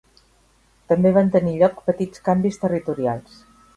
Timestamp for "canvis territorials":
2.31-3.37